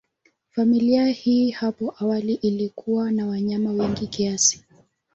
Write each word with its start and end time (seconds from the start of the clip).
Familia 0.49 1.05
hii 1.05 1.51
hapo 1.51 1.95
awali 1.97 2.33
ilikuwa 2.33 3.11
na 3.11 3.27
wanyama 3.27 3.71
wengi 3.73 4.07
kiasi. 4.07 4.63